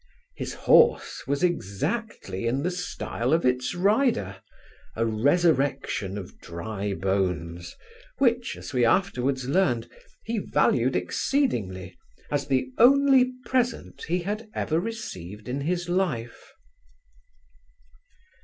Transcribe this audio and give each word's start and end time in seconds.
His 0.35 0.55
horse 0.55 1.25
was 1.27 1.43
exactly 1.43 2.47
in 2.47 2.63
the 2.63 2.71
stile 2.71 3.33
of 3.33 3.45
its 3.45 3.75
rider; 3.75 4.37
a 4.95 5.05
resurrection 5.05 6.17
of 6.17 6.39
dry 6.39 6.95
bones, 6.95 7.75
which 8.17 8.57
(as 8.57 8.73
we 8.73 8.83
afterwards 8.83 9.47
learned) 9.47 9.87
he 10.25 10.39
valued 10.39 10.95
exceedingly, 10.95 11.95
as 12.31 12.47
the 12.47 12.71
only 12.79 13.31
present 13.45 14.05
he 14.07 14.21
had 14.23 14.49
ever 14.55 14.79
received 14.79 15.47
in 15.47 15.61
his 15.61 15.87
life. 15.87 16.51